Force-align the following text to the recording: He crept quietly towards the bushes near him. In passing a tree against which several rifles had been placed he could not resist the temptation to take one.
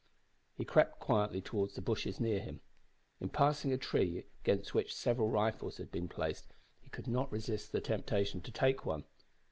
He 0.55 0.65
crept 0.65 0.99
quietly 0.99 1.41
towards 1.41 1.75
the 1.75 1.81
bushes 1.83 2.19
near 2.19 2.39
him. 2.39 2.61
In 3.19 3.29
passing 3.29 3.71
a 3.71 3.77
tree 3.77 4.25
against 4.41 4.73
which 4.73 4.95
several 4.95 5.29
rifles 5.29 5.77
had 5.77 5.91
been 5.91 6.07
placed 6.07 6.47
he 6.81 6.89
could 6.89 7.05
not 7.07 7.31
resist 7.31 7.71
the 7.71 7.81
temptation 7.81 8.41
to 8.41 8.51
take 8.51 8.83
one. 8.83 9.03